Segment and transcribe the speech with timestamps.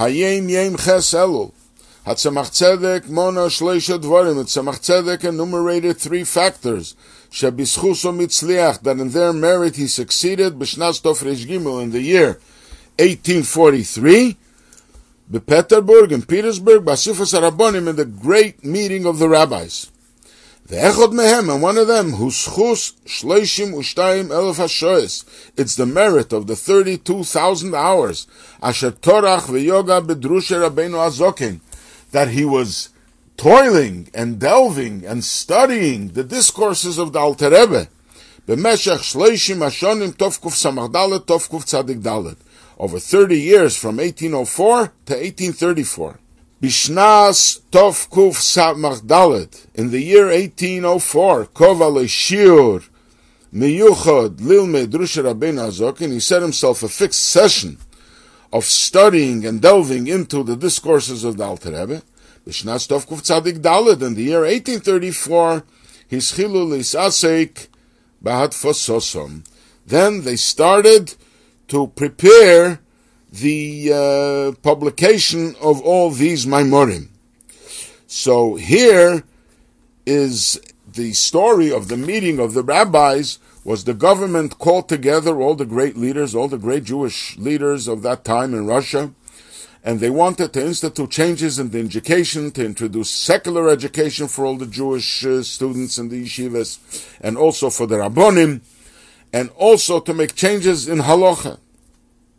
[0.00, 1.52] Hayom Yom Ches Elul.
[2.06, 4.42] Hatzamach Tzedek Mona Shleisha Dvarim.
[4.42, 6.96] Tzedek enumerated three factors.
[7.30, 12.40] Shebischuso Mitzliach, that in their merit he succeeded, B'shnas Tov Gimel, in the year
[12.98, 14.38] 1843,
[15.30, 19.90] Bepeterburg in Petersburg, Basifas Arabonim, in the great meeting of the rabbis.
[20.70, 25.24] The Echod Mehem, and one of them, Huschus Shleishim Ushtayim Elef HaShoes.
[25.56, 28.28] It's the merit of the 32,000 hours,
[28.62, 31.58] Asher Torach V'yoga Bedrushe Rabbeinu Azokin,
[32.12, 32.90] that he was
[33.36, 37.88] toiling and delving and studying the discourses of the Alter Rebbe.
[38.46, 42.36] B'meshach Shleishim Ashonim Tovkuf Samachdalet Tovkuf Tzadik Dalet.
[42.78, 44.76] Over 30 years from 1804
[45.06, 46.20] to 1834.
[46.60, 49.66] Bishnas Tovkuf Samachdalet.
[49.74, 52.86] In the year 1804, Koval Shiur
[53.50, 57.78] Miyuchad Lilme Drusha Rabbeinu Azokin, he set himself a fixed session
[58.52, 62.02] of studying and delving into the discourses of the Alter Rebbe.
[62.46, 65.64] B'shnas Tovkuf Tzadik Dalet, in the year 1834,
[66.08, 67.68] his Chilul Isasek
[68.22, 69.46] Bahat Fososom.
[69.86, 71.14] Then they started
[71.68, 72.80] to prepare
[73.32, 77.08] the uh, publication of all these Maamarim.
[78.06, 79.22] So here
[80.04, 80.60] is
[80.92, 85.66] the story of the meeting of the rabbis was the government called together all the
[85.66, 89.12] great leaders, all the great Jewish leaders of that time in Russia,
[89.84, 94.56] and they wanted to institute changes in the education, to introduce secular education for all
[94.56, 96.78] the Jewish uh, students in the yeshivas,
[97.20, 98.60] and also for the rabbonim,
[99.32, 101.58] and also to make changes in halacha.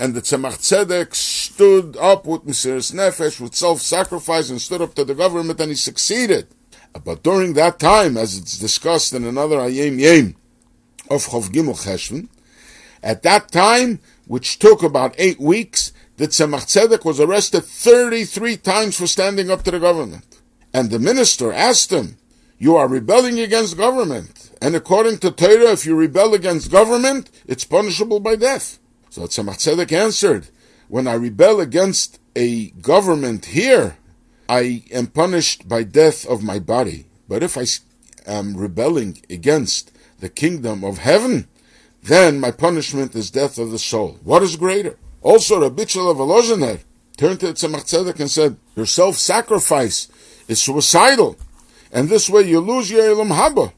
[0.00, 5.04] And the Tzemach Tzedek stood up with Mesiris Nefesh, with self-sacrifice, and stood up to
[5.04, 6.46] the government, and he succeeded.
[7.04, 10.36] But during that time, as it's discussed in another Hayom Yom
[11.10, 12.28] of Chov Gimel Cheshvan,
[13.02, 18.98] at that time, which took about eight weeks, the Tzemach Tzedek was arrested 33 times
[18.98, 20.40] for standing up to the government.
[20.72, 22.16] And the minister asked him,
[22.56, 24.50] you are rebelling against government.
[24.62, 28.79] And according to Torah, if you rebel against government, it's punishable by death.
[29.10, 30.48] So Tzemach Tzedek answered,
[30.86, 33.96] when I rebel against a government here,
[34.48, 37.06] I am punished by death of my body.
[37.28, 37.66] But if I
[38.26, 39.90] am rebelling against
[40.20, 41.48] the kingdom of heaven,
[42.02, 44.18] then my punishment is death of the soul.
[44.22, 44.96] What is greater?
[45.22, 46.80] Also, Rabbi of Volozhiner
[47.16, 50.08] turned to Tzemach Tzedek and said, your self-sacrifice
[50.46, 51.36] is suicidal,
[51.92, 53.72] and this way you lose your Olam Haba.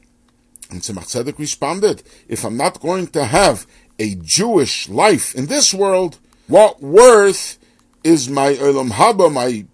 [0.69, 3.67] And Tzemach Tzedek responded, if I'm not going to have
[3.99, 7.57] a Jewish life in this world, what worth
[8.03, 9.65] is my Olam Haba, my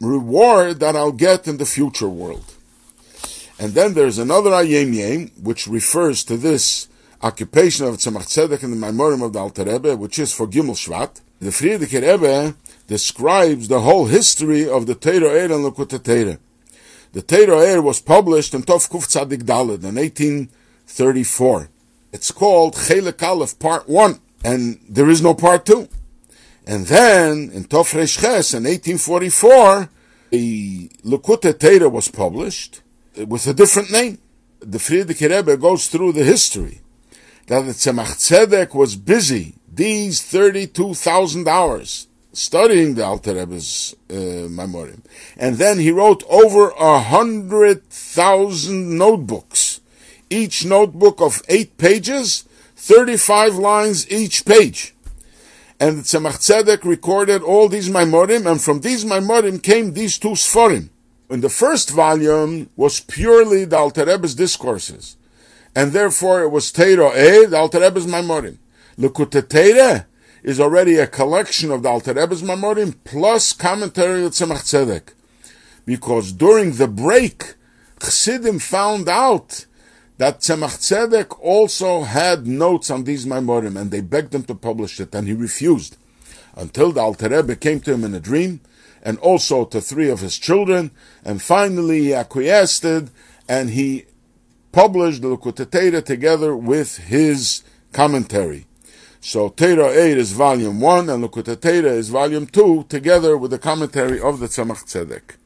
[0.00, 2.54] reward that I'll get in the future world?
[3.58, 6.88] And then there's another Hayom Yom, which refers to this
[7.22, 10.74] occupation of Tzemach Tzedek in the Maamarim of the Alter Rebbe, which is for Gimel
[10.74, 11.20] Shvat.
[11.40, 12.56] The Frierdiker Rebbe
[12.86, 16.38] describes the whole history of the Teiro Er and Likkutei Torah.
[17.12, 21.68] The Teiro Er was published in Tov Kuf Tzadik Dalet in 1834.
[22.12, 25.88] It's called Chelek Aleph Part 1, and there is no Part 2.
[26.66, 29.88] And then, in Tov Resh Ches in 1844,
[30.30, 32.82] the Likkutei Torah was published
[33.16, 34.18] with a different name.
[34.60, 36.82] The Frierdiker Rebbe goes through the history
[37.46, 44.48] that the Tzemach Tzedek was busy these 32,000 hours studying the Alter Rebbe's uh.
[45.36, 49.71] And then he wrote over a hundred thousand notebooks
[50.32, 52.44] each notebook of eight pages,
[52.76, 54.94] 35 lines each page.
[55.78, 60.88] And Tzemach Tzedek recorded all these Maamarim, and from these Maamarim came these two Sforim.
[61.28, 65.16] In the first volume was purely the Alter Rebbe's discourses,
[65.74, 68.58] and therefore it was Teiro E, the Alter Rebbe's Maamarim.
[68.98, 70.06] Likkutei Torah
[70.42, 75.14] is already a collection of the Alter Rebbe's Maamarim plus commentary of Tzemach Tzedek.
[75.86, 77.54] Because during the break,
[78.00, 79.66] Chassidim found out
[80.22, 85.00] that Tzemach Tzedek also had notes on these Maamarim, and they begged him to publish
[85.00, 85.96] it, and he refused.
[86.54, 88.60] Until the Alter Rebbe came to him in a dream,
[89.02, 90.92] and also to three of his children,
[91.24, 93.10] and finally he acquiesced,
[93.48, 94.04] and he
[94.70, 98.66] published the Lekut together with his commentary.
[99.20, 104.20] So Teira 8 is volume 1, and Lekut is volume 2, together with the commentary
[104.20, 105.41] of the Tzemach Tzedek.